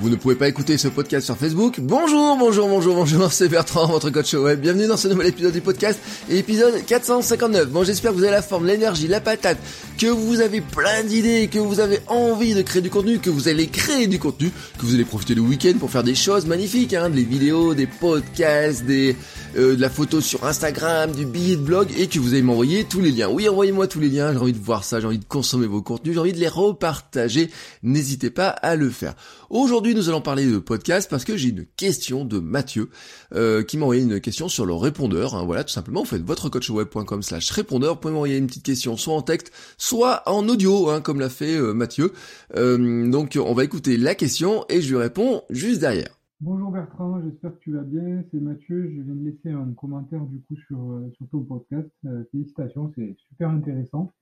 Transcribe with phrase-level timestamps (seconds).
[0.00, 1.80] Vous ne pouvez pas écouter ce podcast sur Facebook.
[1.80, 4.60] Bonjour, bonjour, bonjour, bonjour, c'est Bertrand, votre coach web.
[4.60, 5.98] Bienvenue dans ce nouvel épisode du podcast,
[6.30, 7.68] épisode 459.
[7.70, 9.58] Bon, j'espère que vous avez la forme, l'énergie, la patate,
[9.98, 13.48] que vous avez plein d'idées, que vous avez envie de créer du contenu, que vous
[13.48, 16.94] allez créer du contenu, que vous allez profiter du week-end pour faire des choses magnifiques,
[16.94, 19.16] hein, des vidéos, des podcasts, des,
[19.56, 22.84] euh, de la photo sur Instagram, du billet de blog, et que vous allez m'envoyer
[22.84, 23.28] tous les liens.
[23.28, 25.82] Oui, envoyez-moi tous les liens, j'ai envie de voir ça, j'ai envie de consommer vos
[25.82, 27.50] contenus, j'ai envie de les repartager.
[27.82, 29.14] N'hésitez pas à le faire.
[29.50, 32.90] Aujourd'hui, nous allons parler de podcast parce que j'ai une question de Mathieu
[33.34, 35.34] euh, qui m'a envoyé une question sur le répondeur.
[35.34, 35.44] Hein.
[35.44, 37.94] voilà, tout simplement, vous faites votrecoachweb.com slash répondeur.
[37.94, 41.30] Vous pouvez m'envoyer une petite question soit en texte, soit en audio, hein, comme l'a
[41.30, 42.12] fait euh, Mathieu.
[42.56, 46.17] Euh, donc, on va écouter la question et je lui réponds juste derrière.
[46.40, 48.22] Bonjour Bertrand, j'espère que tu vas bien.
[48.30, 48.88] C'est Mathieu.
[48.94, 51.90] Je viens de laisser un commentaire du coup sur, sur ton podcast.
[52.30, 54.12] félicitations, c'est super intéressant.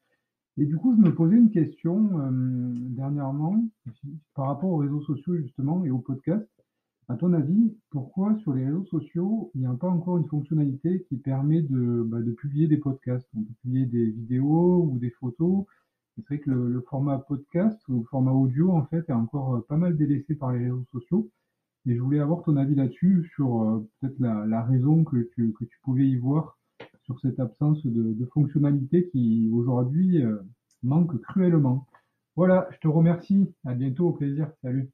[0.57, 3.63] Et du coup, je me posais une question euh, dernièrement
[4.35, 6.49] par rapport aux réseaux sociaux justement et aux podcasts.
[7.09, 11.05] À ton avis, pourquoi sur les réseaux sociaux, il n'y a pas encore une fonctionnalité
[11.11, 13.29] qui permet de, bah, de publier des podcasts?
[13.35, 15.67] Peut publier des vidéos ou des photos.
[16.15, 19.77] C'est vrai que le, format podcast ou le format audio, en fait, est encore pas
[19.77, 21.31] mal délaissé par les réseaux sociaux.
[21.87, 25.53] Et je voulais avoir ton avis là-dessus sur euh, peut-être la, la, raison que tu,
[25.53, 26.59] que tu pouvais y voir
[27.05, 30.37] sur cette absence de, de fonctionnalité qui aujourd'hui euh,
[30.83, 31.87] manque cruellement.
[32.35, 33.47] Voilà, je te remercie.
[33.65, 34.51] À bientôt, au plaisir.
[34.63, 34.91] Salut.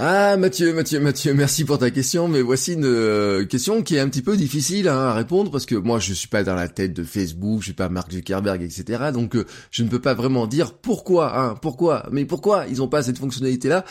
[0.00, 3.98] Ah Mathieu, Mathieu, Mathieu, merci pour ta question, mais voici une euh, question qui est
[3.98, 6.68] un petit peu difficile hein, à répondre parce que moi je suis pas dans la
[6.68, 9.10] tête de Facebook, je suis pas Mark Zuckerberg, etc.
[9.12, 12.86] Donc euh, je ne peux pas vraiment dire pourquoi, hein, pourquoi, mais pourquoi ils ont
[12.86, 13.84] pas cette fonctionnalité là.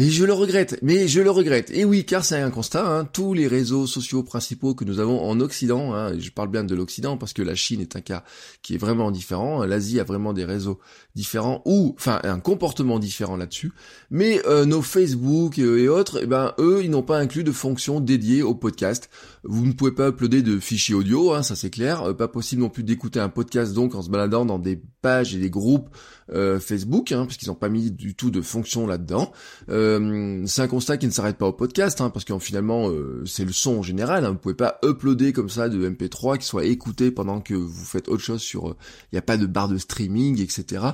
[0.00, 1.72] Et je le regrette, mais je le regrette.
[1.72, 5.20] Et oui, car c'est un constat, hein, tous les réseaux sociaux principaux que nous avons
[5.20, 8.22] en Occident, hein, je parle bien de l'Occident parce que la Chine est un cas
[8.62, 10.78] qui est vraiment différent, l'Asie a vraiment des réseaux
[11.16, 13.72] différents, ou enfin un comportement différent là-dessus,
[14.08, 17.98] mais euh, nos Facebook et autres, eh ben eux, ils n'ont pas inclus de fonction
[17.98, 19.10] dédiée au podcast.
[19.42, 22.62] Vous ne pouvez pas uploader de fichiers audio, hein, ça c'est clair, euh, pas possible
[22.62, 25.88] non plus d'écouter un podcast donc en se baladant dans des pages et des groupes
[26.32, 29.32] euh, Facebook, hein, parce qu'ils n'ont pas mis du tout de fonction là-dedans.
[29.70, 29.87] Euh,
[30.46, 33.44] c'est un constat qui ne s'arrête pas au podcast, hein, parce que finalement euh, c'est
[33.44, 34.24] le son en général.
[34.24, 37.84] Hein, vous pouvez pas uploader comme ça de MP3 qui soit écouté pendant que vous
[37.84, 38.76] faites autre chose sur.
[39.12, 40.84] Il n'y a pas de barre de streaming, etc.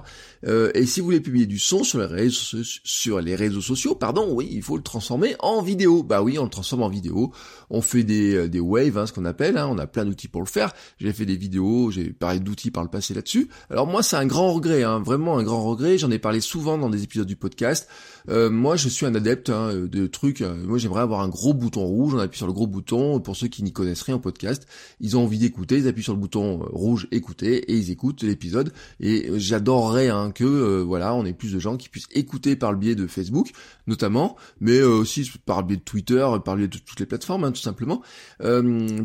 [0.46, 4.76] et si vous voulez publier du son sur les réseaux sociaux, pardon, oui, il faut
[4.76, 6.02] le transformer en vidéo.
[6.02, 7.32] Bah oui, on le transforme en vidéo.
[7.70, 9.58] On fait des des waves, hein, ce qu'on appelle.
[9.58, 10.72] Hein, on a plein d'outils pour le faire.
[10.98, 13.48] J'ai fait des vidéos, j'ai parlé d'outils par le passé là-dessus.
[13.70, 15.98] Alors moi, c'est un grand regret, hein, vraiment un grand regret.
[15.98, 17.88] J'en ai parlé souvent dans des épisodes du podcast.
[18.28, 20.40] Euh, moi, suis un adepte hein, de trucs.
[20.40, 22.14] Euh, moi, j'aimerais avoir un gros bouton rouge.
[22.14, 23.20] On appuie sur le gros bouton.
[23.20, 24.66] Pour ceux qui n'y connaissent rien en podcast,
[25.00, 25.78] ils ont envie d'écouter.
[25.78, 28.72] Ils appuient sur le bouton euh, rouge écouter et ils écoutent l'épisode.
[29.00, 32.78] Et j'adorerais hein, que voilà, on ait plus de gens qui puissent écouter par le
[32.78, 33.50] biais de Facebook,
[33.86, 37.44] notamment, mais aussi par le biais de Twitter, par le biais de toutes les plateformes,
[37.44, 38.02] hein, tout simplement,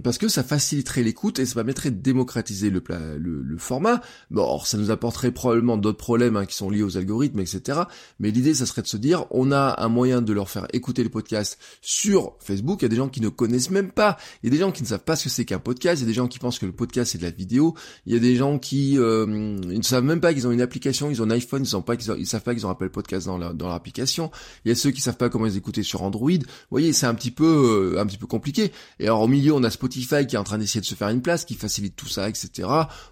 [0.03, 2.81] parce que ça faciliterait l'écoute et ça permettrait de démocratiser le,
[3.17, 4.01] le, le format.
[4.31, 7.81] Bon, ça nous apporterait probablement d'autres problèmes hein, qui sont liés aux algorithmes, etc.
[8.19, 11.03] Mais l'idée, ça serait de se dire on a un moyen de leur faire écouter
[11.03, 12.81] le podcast sur Facebook.
[12.81, 14.17] Il y a des gens qui ne connaissent même pas.
[14.43, 16.01] Il y a des gens qui ne savent pas ce que c'est qu'un podcast.
[16.01, 17.75] Il y a des gens qui pensent que le podcast c'est de la vidéo.
[18.05, 21.09] Il y a des gens qui euh, ne savent même pas qu'ils ont une application.
[21.09, 21.63] Ils ont un iPhone.
[21.63, 24.31] Ils savent pas qu'ils savent pas qu'ils ont Apple Podcast dans leur, dans application.
[24.65, 26.31] Il y a ceux qui savent pas comment les écouter sur Android.
[26.31, 28.71] Vous voyez, c'est un petit peu euh, un petit peu compliqué.
[28.99, 31.09] Et alors au milieu, on a Spotify qui est en train d'essayer de se faire
[31.09, 32.67] une place, qui facilite tout ça, etc.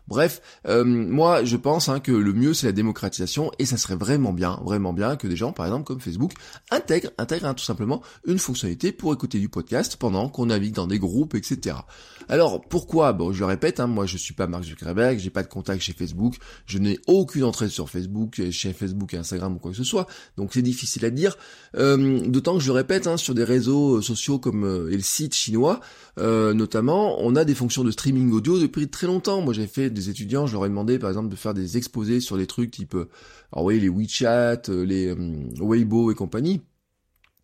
[0.08, 3.96] Bref, euh, moi je pense hein, que le mieux c'est la démocratisation et ça serait
[3.96, 6.34] vraiment bien, vraiment bien que des gens, par exemple comme Facebook,
[6.72, 10.88] intègrent, intègrent hein, tout simplement une fonctionnalité pour écouter du podcast pendant qu'on navigue dans
[10.88, 11.78] des groupes, etc.
[12.30, 13.14] Alors pourquoi?
[13.14, 15.82] Bon, je le répète, hein, moi je suis pas Mark Zuckerberg, j'ai pas de contact
[15.82, 16.36] chez Facebook,
[16.66, 20.54] je n'ai aucune entrée sur Facebook, chez Facebook Instagram ou quoi que ce soit, donc
[20.54, 21.38] c'est difficile à dire.
[21.76, 25.04] Euh, d'autant que je le répète, hein, sur des réseaux sociaux comme euh, et le
[25.04, 25.80] site chinois,
[26.20, 29.42] euh, notamment, on a des fonctions de streaming audio depuis très longtemps.
[29.42, 32.20] Moi j'ai fait des étudiants, je leur ai demandé par exemple de faire des exposés
[32.20, 32.96] sur des trucs type,
[33.54, 35.16] alors oui, les WeChat, les
[35.60, 36.27] Weibo et compagnie.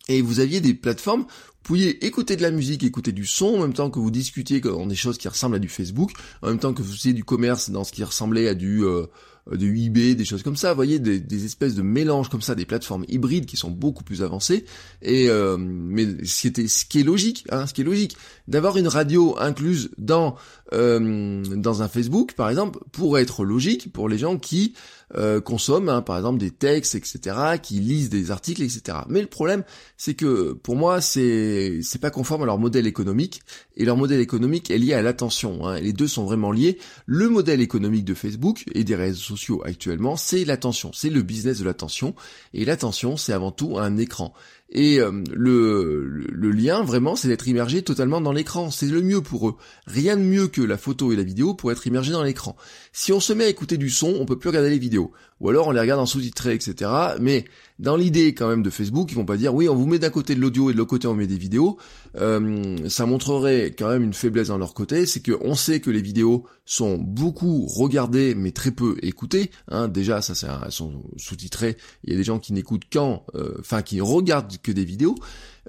[0.09, 1.25] Et vous aviez des plateformes.
[1.63, 4.85] Pouviez écouter de la musique, écouter du son, en même temps que vous discutiez dans
[4.85, 7.69] des choses qui ressemblent à du Facebook, en même temps que vous faisiez du commerce
[7.69, 8.83] dans ce qui ressemblait à du...
[8.83, 9.05] Euh,
[9.51, 12.65] de eBay, des choses comme ça, vous voyez, des, espèces de mélanges comme ça, des
[12.65, 14.65] plateformes hybrides qui sont beaucoup plus avancées.
[15.01, 18.15] Et euh, mais ce qui, ce qui est logique, hein, ce qui est logique,
[18.47, 20.35] d'avoir une radio incluse dans
[20.73, 24.73] euh, dans un Facebook, par exemple, pourrait être logique pour les gens qui
[25.15, 28.97] euh, consomment, hein, par exemple, des textes, etc., qui lisent des articles, etc.
[29.09, 29.63] Mais le problème,
[29.95, 33.41] c'est que pour moi, c'est c'est pas conforme à leur modèle économique,
[33.75, 35.67] et leur modèle économique est lié à l'attention.
[35.67, 36.79] Hein, les deux sont vraiment liés.
[37.05, 41.59] Le modèle économique de Facebook et des réseaux sociaux actuellement, c'est l'attention, c'est le business
[41.59, 42.15] de l'attention,
[42.53, 44.33] et l'attention, c'est avant tout un écran.
[44.75, 48.71] Et euh, le, le, lien, vraiment, c'est d'être immergé totalement dans l'écran.
[48.71, 49.55] C'est le mieux pour eux.
[49.85, 52.55] Rien de mieux que la photo et la vidéo pour être immergé dans l'écran.
[52.91, 55.11] Si on se met à écouter du son, on peut plus regarder les vidéos.
[55.43, 56.89] Ou alors on les regarde en sous-titré, etc.
[57.19, 57.43] Mais
[57.77, 60.09] dans l'idée quand même de Facebook, ils vont pas dire oui, on vous met d'un
[60.09, 61.77] côté de l'audio et de l'autre côté on met des vidéos.
[62.15, 66.01] Euh, ça montrerait quand même une faiblesse dans leur côté, c'est qu'on sait que les
[66.01, 69.51] vidéos sont beaucoup regardées mais très peu écoutées.
[69.67, 69.89] Hein.
[69.89, 71.75] Déjà, ça c'est elles sont sous-titrées.
[72.05, 75.15] Il y a des gens qui n'écoutent qu'en, euh, enfin qui regardent que des vidéos.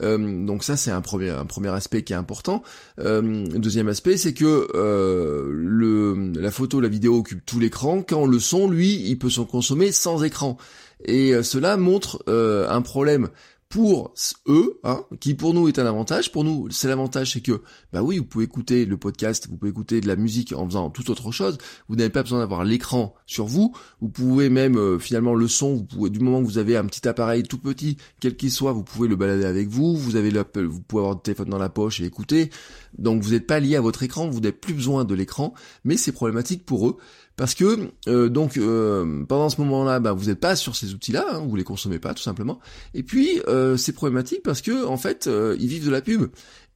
[0.02, 2.62] Euh, donc ça c'est un premier aspect qui est important.
[2.98, 8.02] Euh, deuxième aspect c'est que euh, la photo la vidéo occupe tout l'écran.
[8.02, 10.56] Quand le son lui il peut se consommer sans écran.
[11.04, 13.28] Et cela montre un problème
[13.74, 14.14] pour
[14.46, 16.30] eux, hein, qui pour nous est un avantage.
[16.30, 17.60] Pour nous, c'est l'avantage, c'est que,
[17.92, 20.90] bah oui, vous pouvez écouter le podcast, vous pouvez écouter de la musique en faisant
[20.90, 21.58] toute autre chose.
[21.88, 23.74] Vous n'avez pas besoin d'avoir l'écran sur vous.
[24.00, 26.84] Vous pouvez même, euh, finalement, le son, vous pouvez, du moment que vous avez un
[26.84, 29.96] petit appareil tout petit, quel qu'il soit, vous pouvez le balader avec vous.
[29.96, 32.50] Vous avez vous pouvez avoir le téléphone dans la poche et écouter.
[32.96, 35.96] Donc vous n'êtes pas lié à votre écran, vous n'avez plus besoin de l'écran, mais
[35.96, 36.96] c'est problématique pour eux.
[37.36, 41.26] Parce que euh, donc euh, pendant ce moment-là, bah, vous n'êtes pas sur ces outils-là,
[41.32, 42.60] hein, vous les consommez pas tout simplement.
[42.94, 46.26] Et puis euh, c'est problématique parce que en fait ils vivent de la pub.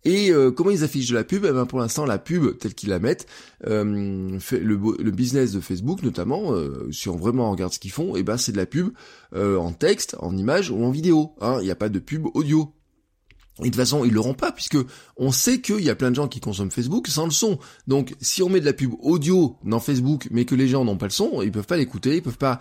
[0.05, 1.45] Et comment ils affichent de la pub?
[1.45, 3.27] Eh ben, Pour l'instant, la pub telle qu'ils la mettent,
[3.61, 6.55] fait le, le, business de Facebook notamment,
[6.93, 8.91] si on vraiment regarde ce qu'ils font, et eh ben c'est de la pub
[9.35, 11.35] en texte, en image ou en vidéo.
[11.41, 11.59] Hein.
[11.61, 12.73] Il n'y a pas de pub audio.
[13.61, 14.79] Et de toute façon, ils l'auront pas, puisque
[15.17, 17.59] on sait qu'il y a plein de gens qui consomment Facebook sans le son.
[17.89, 20.97] Donc, si on met de la pub audio dans Facebook, mais que les gens n'ont
[20.97, 22.61] pas le son, ils peuvent pas l'écouter, ils peuvent pas,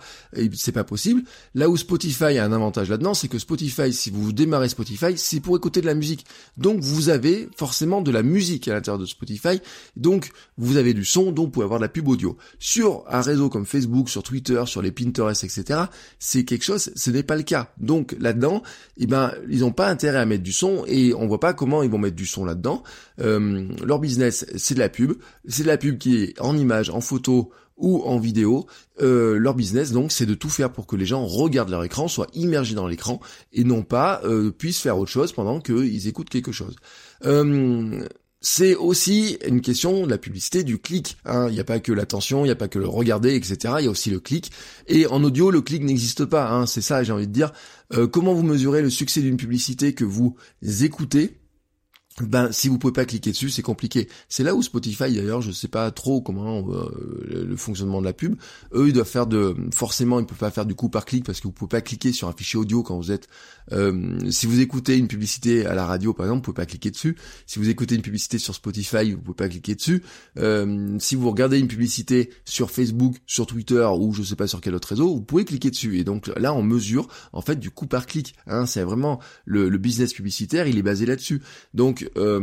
[0.54, 1.22] c'est pas possible.
[1.54, 5.40] Là où Spotify a un avantage là-dedans, c'est que Spotify, si vous démarrez Spotify, c'est
[5.40, 6.24] pour écouter de la musique.
[6.56, 9.60] Donc, vous avez forcément de la musique à l'intérieur de Spotify.
[9.96, 12.36] Donc, vous avez du son, donc vous pouvez avoir de la pub audio.
[12.58, 15.82] Sur un réseau comme Facebook, sur Twitter, sur les Pinterest, etc.,
[16.18, 17.72] c'est quelque chose, ce n'est pas le cas.
[17.78, 18.64] Donc, là-dedans,
[18.96, 21.82] eh ben, ils n'ont pas intérêt à mettre du son et on voit pas comment
[21.82, 22.82] ils vont mettre du son là-dedans.
[23.20, 25.14] Euh, leur business, c'est de la pub,
[25.46, 28.66] c'est de la pub qui est en image, en photo ou en vidéo.
[29.00, 32.08] Euh, leur business, donc, c'est de tout faire pour que les gens regardent leur écran,
[32.08, 33.20] soient immergés dans l'écran
[33.52, 36.76] et non pas euh, puissent faire autre chose pendant qu'ils écoutent quelque chose.
[38.40, 41.16] C'est aussi une question de la publicité, du clic.
[41.24, 41.48] Hein.
[41.48, 43.74] Il n'y a pas que l'attention, il n'y a pas que le regarder, etc.
[43.78, 44.52] Il y a aussi le clic.
[44.86, 46.50] Et en audio, le clic n'existe pas.
[46.50, 46.66] Hein.
[46.66, 47.52] C'est ça, j'ai envie de dire.
[47.94, 51.37] Euh, comment vous mesurez le succès d'une publicité que vous écoutez?
[52.26, 54.08] Ben si vous pouvez pas cliquer dessus, c'est compliqué.
[54.28, 58.12] C'est là où Spotify d'ailleurs, je sais pas trop comment euh, le fonctionnement de la
[58.12, 58.36] pub.
[58.74, 61.40] Eux, ils doivent faire de forcément, ils peuvent pas faire du coup par clic parce
[61.40, 63.28] que vous pouvez pas cliquer sur un fichier audio quand vous êtes.
[63.72, 66.90] Euh, si vous écoutez une publicité à la radio par exemple, vous pouvez pas cliquer
[66.90, 67.16] dessus.
[67.46, 70.02] Si vous écoutez une publicité sur Spotify, vous pouvez pas cliquer dessus.
[70.38, 74.60] Euh, si vous regardez une publicité sur Facebook, sur Twitter ou je sais pas sur
[74.60, 75.98] quel autre réseau, vous pouvez cliquer dessus.
[75.98, 78.34] Et donc là, on mesure en fait du coup par clic.
[78.46, 81.42] Hein, c'est vraiment le, le business publicitaire, il est basé là-dessus.
[81.74, 82.40] Donc euh,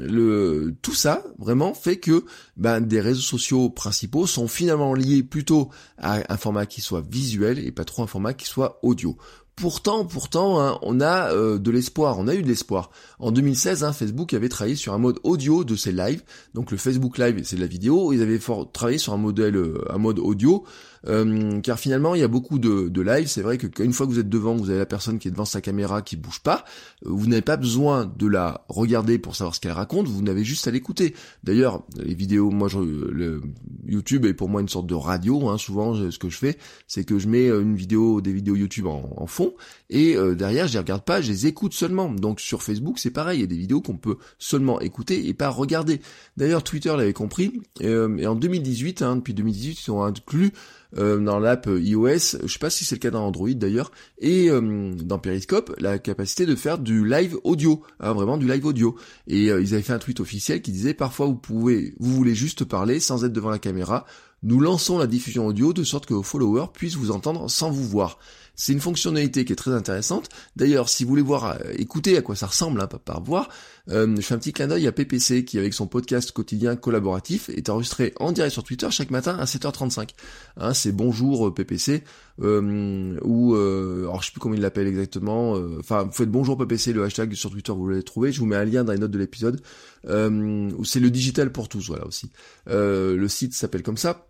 [0.00, 2.24] le tout ça vraiment fait que
[2.56, 7.58] ben, des réseaux sociaux principaux sont finalement liés plutôt à un format qui soit visuel
[7.58, 9.16] et pas trop un format qui soit audio.
[9.56, 12.90] Pourtant, pourtant, hein, on a euh, de l'espoir, on a eu de l'espoir.
[13.20, 16.22] En 2016, hein, Facebook avait travaillé sur un mode audio de ses lives.
[16.54, 18.12] Donc le Facebook Live, c'est de la vidéo.
[18.12, 18.40] Ils avaient
[18.72, 20.64] travaillé sur un modèle, euh, un mode audio
[21.06, 23.26] euh, car finalement il y a beaucoup de, de live.
[23.26, 25.30] C'est vrai que une fois que vous êtes devant, vous avez la personne qui est
[25.30, 26.64] devant sa caméra qui bouge pas.
[27.06, 30.06] Euh, vous n'avez pas besoin de la regarder pour savoir ce qu'elle raconte.
[30.08, 31.14] Vous n'avez juste à l'écouter.
[31.42, 33.42] D'ailleurs, les vidéos, moi, je, le
[33.86, 35.48] YouTube est pour moi une sorte de radio.
[35.48, 35.58] Hein.
[35.58, 36.56] Souvent, ce que je fais,
[36.86, 39.54] c'est que je mets euh, une vidéo, des vidéos YouTube en, fond,
[39.90, 42.10] et derrière, je les regarde pas, je les écoute seulement.
[42.10, 43.38] Donc sur Facebook, c'est pareil.
[43.38, 46.00] Il y a des vidéos qu'on peut seulement écouter et pas regarder.
[46.36, 47.60] D'ailleurs, Twitter l'avait compris.
[47.80, 50.52] et en 2018, hein, depuis 2018, ils ont inclus
[50.98, 54.50] euh, dans l'app iOS, je sais pas si c'est le cas dans Android d'ailleurs, et
[54.50, 58.96] euh, dans Periscope, la capacité de faire du live audio, hein, vraiment du live audio.
[59.26, 62.34] Et euh, ils avaient fait un tweet officiel qui disait parfois vous pouvez, vous voulez
[62.34, 64.06] juste parler sans être devant la caméra,
[64.42, 67.88] nous lançons la diffusion audio de sorte que vos followers puissent vous entendre sans vous
[67.88, 68.18] voir.
[68.56, 70.28] C'est une fonctionnalité qui est très intéressante.
[70.56, 73.48] D'ailleurs, si vous voulez voir, euh, écouter à quoi ça ressemble, hein, pas par voir,
[73.90, 77.50] euh, je fais un petit clin d'œil à PPC qui, avec son podcast quotidien collaboratif,
[77.50, 80.10] est enregistré en direct sur Twitter chaque matin à 7h35.
[80.56, 82.02] Hein, c'est bonjour euh, PPC,
[82.40, 85.52] euh, ou alors je sais plus comment il l'appelle exactement.
[85.78, 88.32] Enfin, vous faites bonjour PPC, le hashtag sur Twitter, vous l'avez trouvé.
[88.32, 89.60] Je vous mets un lien dans les notes de l'épisode.
[90.04, 92.30] c'est le digital pour tous, voilà aussi.
[92.66, 94.26] le site s'appelle comme ça.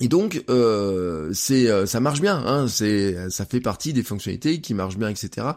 [0.00, 2.36] Et donc, euh, c'est, euh, ça marche bien.
[2.46, 5.48] Hein, c'est, ça fait partie des fonctionnalités qui marchent bien, etc.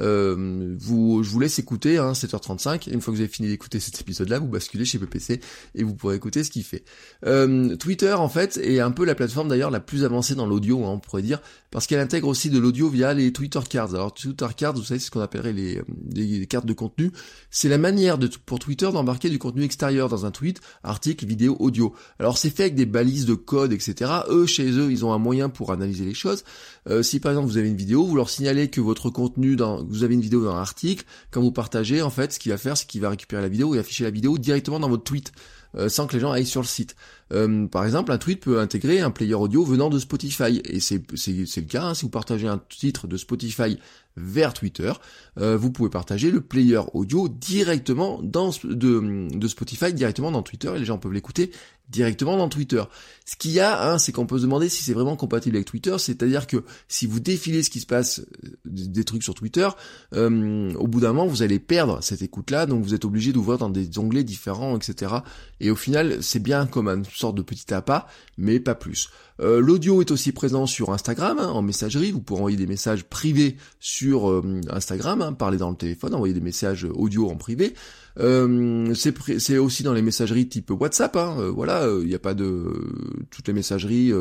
[0.00, 2.90] Euh, vous, je vous laisse écouter, hein, 7h35.
[2.90, 5.40] Une fois que vous avez fini d'écouter cet épisode-là, vous basculez chez PPC
[5.74, 6.82] et vous pourrez écouter ce qu'il fait.
[7.26, 10.84] Euh, Twitter, en fait, est un peu la plateforme d'ailleurs la plus avancée dans l'audio,
[10.84, 11.40] hein, on pourrait dire,
[11.70, 13.94] parce qu'elle intègre aussi de l'audio via les Twitter Cards.
[13.94, 15.82] Alors, Twitter Cards, vous savez, c'est ce qu'on appellerait les,
[16.14, 17.12] les, cartes de contenu.
[17.50, 21.56] C'est la manière de, pour Twitter d'embarquer du contenu extérieur dans un tweet, article, vidéo,
[21.60, 21.94] audio.
[22.18, 23.89] Alors, c'est fait avec des balises de code, etc
[24.28, 26.44] eux, chez eux, ils ont un moyen pour analyser les choses.
[26.88, 29.84] Euh, si par exemple vous avez une vidéo, vous leur signalez que votre contenu dans,
[29.84, 32.58] vous avez une vidéo dans un article, quand vous partagez, en fait, ce qu'il va
[32.58, 35.32] faire, c'est qu'il va récupérer la vidéo et afficher la vidéo directement dans votre tweet.
[35.76, 36.96] Euh, sans que les gens aillent sur le site.
[37.32, 41.02] Euh, par exemple, un tweet peut intégrer un player audio venant de Spotify, et c'est
[41.06, 43.78] le cas, hein, si vous partagez un titre de Spotify
[44.16, 44.92] vers Twitter,
[45.38, 50.72] euh, vous pouvez partager le player audio directement dans de, de Spotify, directement dans Twitter,
[50.74, 51.50] et les gens peuvent l'écouter
[51.90, 52.82] directement dans Twitter.
[53.26, 55.66] Ce qu'il y a, hein, c'est qu'on peut se demander si c'est vraiment compatible avec
[55.66, 59.68] Twitter, c'est-à-dire que si vous défilez ce qui se passe euh, des, trucs sur Twitter,
[60.14, 63.58] euh, au bout d'un moment, vous allez perdre cette écoute-là, donc vous êtes obligé d'ouvrir
[63.58, 65.14] dans des onglets différents, etc.
[65.58, 69.10] Et au final, c'est bien comme une sorte de petit appât, mais pas plus.
[69.40, 73.04] Euh, l'audio est aussi présent sur Instagram, hein, en messagerie, vous pourrez envoyer des messages
[73.04, 77.74] privés sur Instagram, hein, parler dans le téléphone, envoyer des messages audio en privé.
[78.18, 81.16] Euh, c'est aussi dans les messageries type WhatsApp.
[81.16, 84.12] Hein, euh, voilà, il n'y a pas de toutes les messageries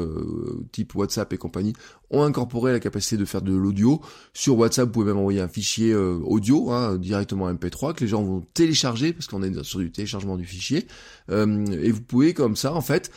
[0.72, 1.74] type WhatsApp et compagnie
[2.12, 4.02] ont incorporé la capacité de faire de l'audio.
[4.34, 8.24] Sur WhatsApp, vous pouvez même envoyer un fichier audio hein, directement MP3 que les gens
[8.24, 10.88] vont télécharger parce qu'on est sur du téléchargement du fichier.
[11.30, 13.12] et vous pouvez comme ça, en fait,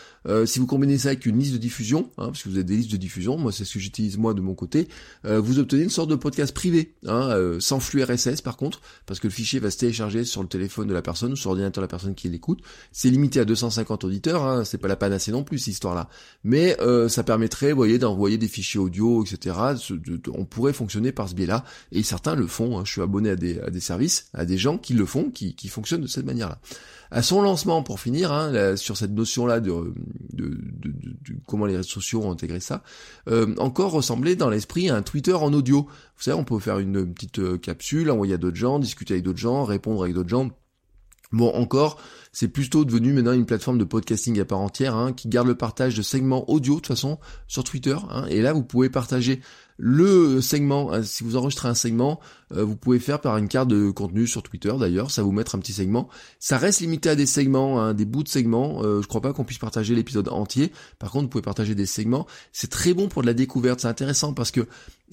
[0.47, 2.77] si vous combinez ça avec une liste de diffusion, hein, parce que vous avez des
[2.77, 4.89] listes de diffusion, moi c'est ce que j'utilise moi de mon côté,
[5.25, 9.27] vous obtenez une sorte de podcast privé, hein, sans flux RSS par contre, parce que
[9.27, 11.85] le fichier va se télécharger sur le téléphone de la personne ou sur l'ordinateur de
[11.85, 12.61] la personne qui l'écoute.
[12.93, 16.09] C'est limité à 250 auditeurs, hein, c'est pas la panacée non plus cette histoire-là.
[16.45, 19.57] Mais euh, ça permettrait, vous voyez, d'envoyer des fichiers audio, etc.
[20.35, 22.79] on pourrait fonctionner par ce biais-là, et certains le font.
[22.79, 22.83] Hein.
[22.85, 26.07] Je suis abonné à des, services, à des gens qui le font, qui, fonctionnent de
[26.07, 26.59] cette manière-là.
[27.11, 29.71] À son lancement, pour finir, hein, sur cette notion-là de,
[30.33, 32.83] de, de, de, comment les sociaux ont intégré ça,
[33.29, 35.83] euh, encore ressemblait dans l'esprit à un Twitter en audio.
[36.17, 39.25] Vous savez, on peut faire une petite euh, capsule, envoyer à d'autres gens, discuter avec
[39.25, 40.51] d'autres gens, répondre avec d'autres gens
[41.33, 41.99] Bon, encore,
[42.33, 45.55] c'est plutôt devenu maintenant une plateforme de podcasting à part entière, hein, qui garde le
[45.55, 47.97] partage de segments audio de toute façon sur Twitter.
[48.11, 49.41] Hein, et là, vous pouvez partager
[49.79, 52.21] le segment, hein, si vous enregistrez un segment,
[52.55, 55.55] euh, vous pouvez faire par une carte de contenu sur Twitter d'ailleurs, ça vous mettre
[55.55, 56.09] un petit segment.
[56.39, 58.83] Ça reste limité à des segments, hein, des bouts de segments.
[58.83, 60.73] Euh, je crois pas qu'on puisse partager l'épisode entier.
[60.99, 62.27] Par contre, vous pouvez partager des segments.
[62.53, 64.67] C'est très bon pour de la découverte, c'est intéressant parce que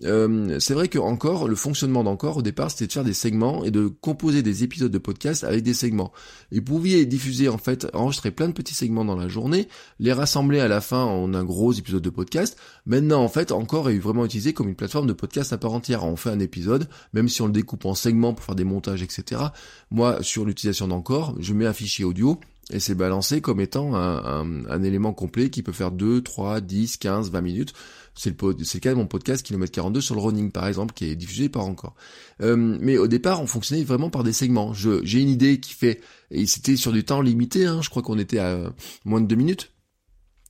[0.06, 3.66] euh, c'est vrai que encore le fonctionnement d'encore au départ c'était de faire des segments
[3.66, 6.12] et de composer des épisodes de podcast avec des segments.
[6.52, 9.68] Et vous pouviez diffuser en fait, enregistrer plein de petits segments dans la journée,
[10.00, 12.58] les rassembler à la fin en un gros épisode de podcast.
[12.86, 16.06] Maintenant en fait encore est vraiment utilisé comme une plateforme de podcast à part entière.
[16.06, 19.02] On fait un épisode, même si on le découpe en segments pour faire des montages,
[19.02, 19.42] etc.
[19.92, 22.40] Moi sur l'utilisation d'encore, je mets un fichier audio
[22.72, 27.32] et c'est balancé comme étant un, élément complet qui peut faire 2, 3, 10, 15,
[27.32, 27.74] 20 minutes.
[28.14, 31.06] C'est le, le, cas de mon podcast Kilomètre 42 sur le running par exemple qui
[31.06, 31.96] est diffusé par encore.
[32.42, 34.74] Euh, mais au départ on fonctionnait vraiment par des segments.
[34.74, 38.20] J'ai une idée qui fait, et c'était sur du temps limité, hein, je crois qu'on
[38.20, 38.72] était à
[39.06, 39.72] moins de 2 minutes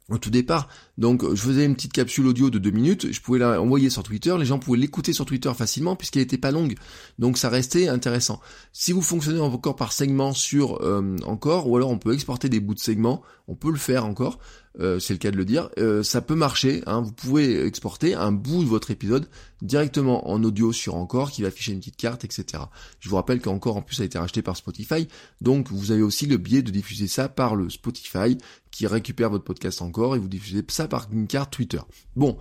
[0.09, 0.67] au tout départ.
[0.97, 4.03] Donc je faisais une petite capsule audio de deux minutes, je pouvais la envoyer sur
[4.03, 6.75] Twitter, les gens pouvaient l'écouter sur Twitter facilement puisqu'elle n'était pas longue.
[7.17, 8.39] Donc ça restait intéressant.
[8.73, 12.59] Si vous fonctionnez encore par segment sur euh, encore, ou alors on peut exporter des
[12.59, 14.39] bouts de segments, on peut le faire encore,
[14.79, 17.01] euh, c'est le cas de le dire, euh, ça peut marcher, hein.
[17.01, 19.27] vous pouvez exporter un bout de votre épisode
[19.61, 22.63] directement en audio sur Encore qui va afficher une petite carte, etc.
[22.99, 25.07] Je vous rappelle qu'Encore en plus a été racheté par Spotify,
[25.41, 28.37] donc vous avez aussi le biais de diffuser ça par le Spotify
[28.79, 31.81] qui récupère votre podcast encore et vous diffusez ça par une carte Twitter.
[32.15, 32.37] Bon,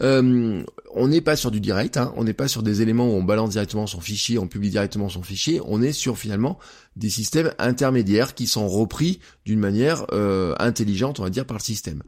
[0.00, 0.62] euh,
[0.94, 3.22] on n'est pas sur du direct, hein, on n'est pas sur des éléments où on
[3.22, 6.58] balance directement son fichier, on publie directement son fichier, on est sur finalement
[6.96, 11.62] des systèmes intermédiaires qui sont repris d'une manière euh, intelligente, on va dire, par le
[11.62, 12.02] système.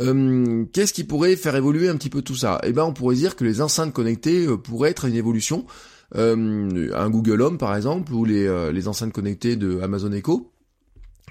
[0.00, 2.60] Euh, qu'est-ce qui pourrait faire évoluer un petit peu tout ça?
[2.64, 5.64] Eh ben, on pourrait dire que les enceintes connectées pourraient être une évolution.
[6.12, 10.50] un Google Home par exemple, ou les, les enceintes connectées de Amazon Echo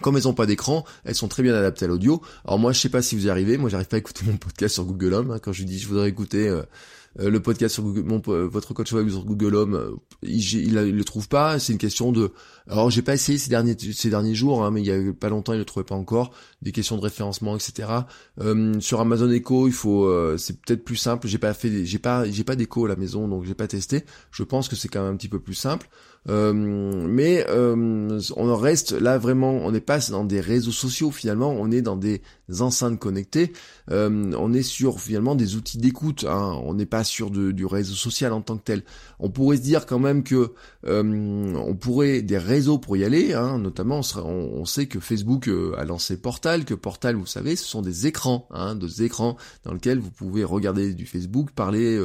[0.02, 2.22] Comme elles ont pas d'écran, elles sont très bien adaptées à l'audio.
[2.46, 3.58] Alors moi, je sais pas si vous y arrivez.
[3.58, 5.32] Moi, j'arrive pas à écouter mon podcast sur Google Home.
[5.32, 5.40] Hein.
[5.42, 6.64] Quand je dis je voudrais écouter euh,
[7.20, 10.74] euh, le podcast sur Google, mon, votre coach web sur Google Home, euh, il, il,
[10.74, 11.58] le trouve pas.
[11.60, 12.32] C'est une question de.
[12.68, 15.30] Alors j'ai pas essayé ces derniers ces derniers jours, hein, mais il y a pas
[15.30, 16.32] longtemps, il le trouvait pas encore.
[16.62, 17.90] Des questions de référencement, etc.
[18.42, 21.28] Euh, sur Amazon Echo, il faut, euh, c'est peut-être plus simple.
[21.28, 24.04] J'ai pas fait, j'ai pas, j'ai pas d'écho à la maison, donc j'ai pas testé.
[24.32, 25.88] Je pense que c'est quand même un petit peu plus simple.
[26.30, 31.52] Euh, mais euh, on reste là vraiment, on n'est pas dans des réseaux sociaux finalement,
[31.52, 32.22] on est dans des
[32.60, 33.54] enceintes connectées,
[33.92, 36.60] euh, on est sur finalement des outils d'écoute, hein.
[36.66, 38.84] on n'est pas sur du réseau social en tant que tel.
[39.20, 40.54] On pourrait se dire quand même que
[40.86, 43.58] on pourrait des réseaux pour y aller, hein.
[43.58, 48.08] notamment on, sait que Facebook a lancé Portal, que Portal, vous savez, ce sont des
[48.08, 52.00] écrans, hein, des écrans dans lesquels vous pouvez regarder du Facebook, parler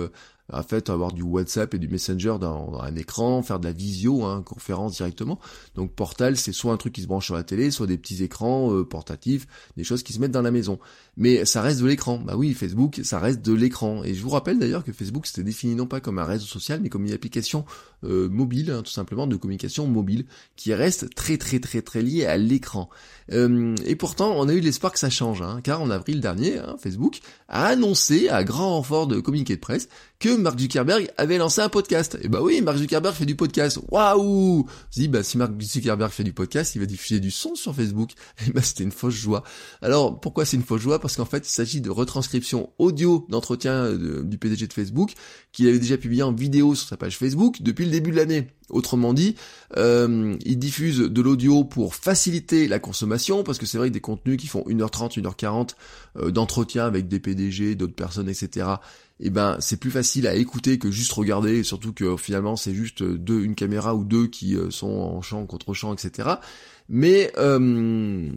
[0.52, 4.24] en fait avoir du WhatsApp et du Messenger dans, un écran, faire de la visio,
[4.24, 5.38] hein, conférence directement.
[5.74, 8.22] Donc Portal, c'est soit un truc qui se branche sur la télé, soit des petits
[8.22, 9.46] écrans euh, portatifs,
[9.76, 10.78] des choses qui se mettent dans la maison.
[11.16, 12.18] Mais ça reste de l'écran.
[12.18, 14.04] Bah oui, Facebook, ça reste de l'écran.
[14.04, 16.80] Et je vous rappelle d'ailleurs que Facebook c'était défini non pas comme un réseau social,
[16.82, 17.64] mais comme une application
[18.04, 22.26] euh, mobile, hein, tout simplement de communication mobile, qui reste très très très très liée
[22.26, 22.90] à l'écran.
[23.32, 26.58] Euh, et pourtant, on a eu l'espoir que ça change, hein, car en avril dernier,
[26.58, 31.38] hein, Facebook a annoncé à grand renfort de communiqué de presse que Mark Zuckerberg avait
[31.38, 32.18] lancé un podcast.
[32.22, 33.80] Et bah oui, Mark Zuckerberg fait du podcast.
[33.90, 37.74] Waouh dit bah si Mark Zuckerberg fait du podcast, il va diffuser du son sur
[37.74, 38.12] Facebook.
[38.46, 39.42] Et bah c'était une fausse joie.
[39.80, 41.00] Alors pourquoi c'est une fausse joie?
[41.00, 45.12] Parce qu'en fait, il s'agit de retranscription audio d'entretien euh, du PDG de Facebook
[45.52, 48.48] qu'il avait déjà publié en vidéo sur sa page Facebook depuis le début de l'année.
[48.68, 49.36] Autrement dit,
[49.76, 54.00] euh, il diffuse de l'audio pour faciliter la consommation, parce que c'est vrai que des
[54.00, 55.76] contenus qui font 1h30, 1h40
[56.16, 58.66] euh, d'entretien avec des PDG, d'autres personnes, etc.,
[59.24, 63.04] eh ben c'est plus facile à écouter que juste regarder, surtout que finalement c'est juste
[63.04, 66.28] deux, une caméra ou deux qui euh, sont en champ contre champ, etc.
[66.88, 68.28] Mais euh,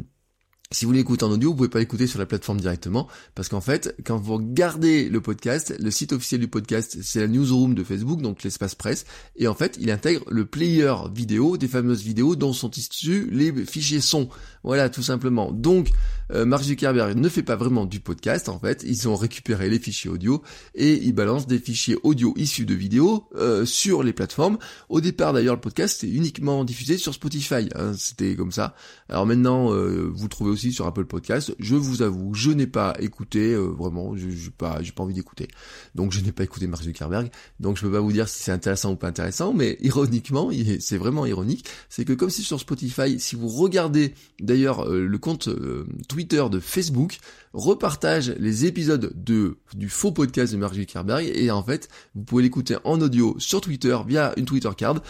[0.76, 3.48] si vous voulez écouter en audio, vous pouvez pas l'écouter sur la plateforme directement, parce
[3.48, 7.76] qu'en fait, quand vous regardez le podcast, le site officiel du podcast, c'est la newsroom
[7.76, 9.06] de Facebook, donc l'espace presse,
[9.38, 13.54] et en fait, il intègre le player vidéo des fameuses vidéos dont sont issus les
[13.66, 14.28] fichiers son.
[14.64, 15.54] Voilà, tout simplement.
[15.54, 15.92] Donc,
[16.32, 19.80] euh, Mark Zuckerberg ne fait pas vraiment du podcast, en fait, ils ont récupéré les
[19.80, 24.58] fichiers audio, et ils balancent des fichiers audio issus de vidéos euh, sur les plateformes.
[24.90, 28.76] Au départ, d'ailleurs, le podcast était uniquement diffusé sur Spotify, hein, c'était comme ça.
[29.08, 31.56] Alors maintenant, euh, vous trouvez aussi sur Apple Podcast.
[31.60, 35.48] Je vous avoue, je n'ai pas écouté, euh, vraiment, je n'ai pas, pas envie d'écouter.
[35.96, 37.30] Donc je n'ai pas écouté Mark Zuckerberg.
[37.60, 40.50] Donc je peux pas vous dire si c'est intéressant ou pas intéressant, mais ironiquement,
[40.80, 45.18] c'est vraiment ironique, c'est que comme c'est sur Spotify, si vous regardez d'ailleurs euh, le
[45.18, 47.18] compte euh, Twitter de Facebook,
[47.54, 52.44] repartage les épisodes de du faux podcast de Mark Zuckerberg et en fait vous pouvez
[52.44, 55.02] l'écouter en audio sur Twitter via une Twitter card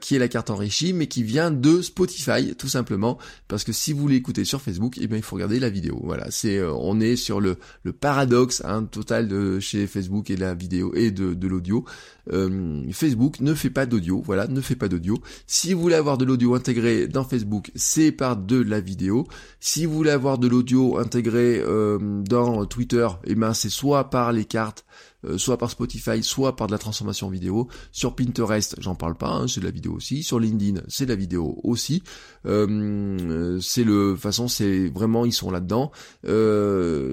[0.00, 3.92] qui est la carte enrichie mais qui vient de Spotify tout simplement parce que si
[3.92, 6.00] vous l'écoutez sur Facebook, eh bien il faut regarder la vidéo.
[6.02, 10.36] Voilà, c'est euh, on est sur le, le paradoxe hein, total de chez Facebook et
[10.36, 11.84] de la vidéo et de l'audio.
[12.32, 15.18] Euh, Facebook ne fait pas d'audio, voilà, ne fait pas d'audio.
[15.46, 19.26] Si vous voulez avoir de l'audio intégré dans Facebook, c'est par de la vidéo.
[19.60, 24.10] Si vous voulez avoir de l'audio intégré euh, dans Twitter, et eh ben c'est soit
[24.10, 24.84] par les cartes
[25.24, 27.66] euh, soit par Spotify, soit par de la transformation vidéo.
[27.90, 30.22] Sur Pinterest, j'en parle pas, hein, c'est de la vidéo aussi.
[30.22, 32.04] Sur LinkedIn, c'est de la vidéo aussi.
[32.44, 35.90] C'est le, façon, c'est vraiment ils sont là-dedans.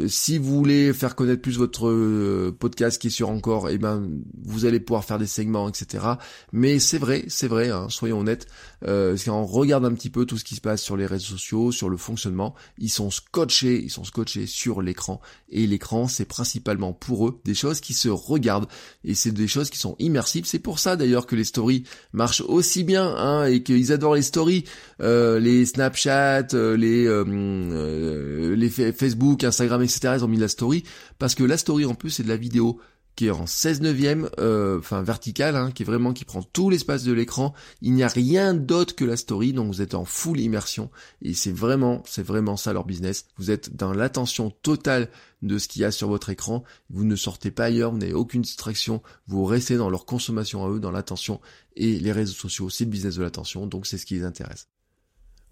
[0.08, 4.08] Si vous voulez faire connaître plus votre podcast qui est sur encore, eh ben
[4.44, 6.06] vous allez pouvoir faire des segments, etc.
[6.52, 8.48] Mais c'est vrai, c'est vrai, hein, soyons honnêtes.
[8.88, 11.38] Euh, si on regarde un petit peu tout ce qui se passe sur les réseaux
[11.38, 15.22] sociaux, sur le fonctionnement, ils sont scotchés, ils sont scotchés sur l'écran.
[15.50, 18.68] Et l'écran, c'est principalement pour eux des choses qui se regardent
[19.04, 20.46] et c'est des choses qui sont immersives.
[20.46, 24.22] C'est pour ça d'ailleurs que les stories marchent aussi bien hein, et qu'ils adorent les
[24.22, 24.66] stories,
[25.02, 30.16] euh, les Snapchat, euh, les euh, les Facebook, Instagram, etc.
[30.18, 30.84] Ils ont mis la story
[31.20, 32.80] parce que la story en plus c'est de la vidéo
[33.16, 36.70] qui est en 16 neuvième, euh, enfin verticale, hein, qui est vraiment qui prend tout
[36.70, 37.54] l'espace de l'écran.
[37.82, 40.90] Il n'y a rien d'autre que la story, donc vous êtes en full immersion
[41.22, 43.26] et c'est vraiment, c'est vraiment ça leur business.
[43.38, 45.10] Vous êtes dans l'attention totale
[45.42, 46.64] de ce qu'il y a sur votre écran.
[46.90, 49.02] Vous ne sortez pas ailleurs, vous n'avez aucune distraction.
[49.28, 51.40] Vous restez dans leur consommation à eux, dans l'attention
[51.76, 54.68] et les réseaux sociaux, c'est le business de l'attention, donc c'est ce qui les intéresse.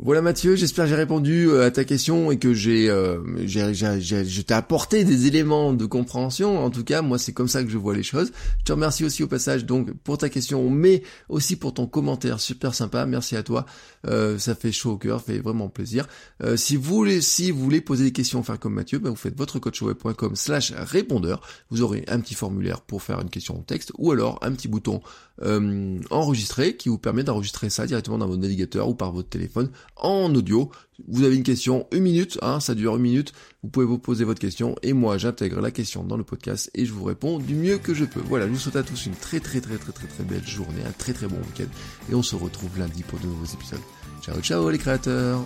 [0.06, 4.54] Voilà Mathieu, j'espère que j'ai répondu euh, à ta question et que j'ai, euh, t'ai
[4.54, 6.62] apporté des éléments de compréhension.
[6.62, 8.34] En tout cas, moi c'est comme ça que je vois les choses.
[8.60, 12.42] Je te remercie aussi au passage donc pour ta question, mais aussi pour ton commentaire
[12.42, 13.06] super sympa.
[13.06, 13.66] Merci à toi,
[14.06, 16.06] euh, ça fait chaud au cœur, fait vraiment plaisir.
[16.58, 19.38] si vous voulez, si vous voulez poser des questions, faire comme Mathieu, ben, vous faites
[19.38, 19.62] votre
[20.34, 21.40] slash répondeur.
[21.70, 24.68] Vous aurez un petit formulaire pour faire une question en texte ou alors un petit
[24.68, 25.02] bouton
[25.42, 30.34] enregistrer qui vous permet d'enregistrer ça directement dans votre navigateur ou par votre téléphone en
[30.34, 30.72] audio.
[31.08, 33.34] Vous avez une question, une minute, hein, ça dure une minute.
[33.64, 36.86] Vous pouvez vous poser votre question et moi j'intègre la question dans le podcast et
[36.86, 38.22] je vous réponds du mieux que je peux.
[38.22, 40.84] Voilà, je vous souhaite à tous une très très très très très très belle journée,
[40.88, 41.72] un très très bon week-end
[42.12, 43.82] et on se retrouve lundi pour de nouveaux épisodes.
[44.22, 45.46] Ciao ciao les créateurs